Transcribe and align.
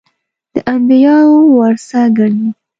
د 0.53 0.55
انبیاوو 0.73 1.39
ورثه 1.57 2.01
ګڼي. 2.17 2.47